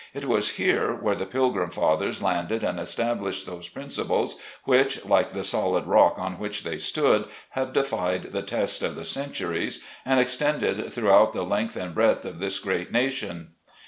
[0.15, 5.31] It was here, where the Pilgrim Fathers landed and estab lished those principles which, like
[5.33, 9.77] the solid rock on which they stood, have defied the test of the cen turies,
[10.03, 13.49] and extended throughout the length and breadth of this great nation.